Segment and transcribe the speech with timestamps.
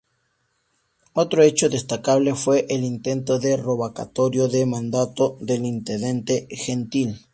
[1.13, 7.19] Otro hecho destacable fue el intento de revocatoria del mandato del Intendente Gentile.